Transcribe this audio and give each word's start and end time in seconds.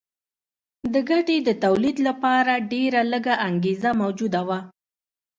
د 0.93 0.95
ګټې 1.09 1.37
د 1.47 1.49
تولید 1.63 1.97
لپاره 2.07 2.53
ډېره 2.73 3.01
لږه 3.11 3.33
انګېزه 3.47 3.89
موجوده 4.01 4.41
وه 4.47 4.59